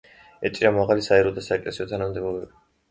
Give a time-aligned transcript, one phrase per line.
[0.49, 2.55] ეჭირა მაღალი საერო და საეკლესიო თანამდებობები.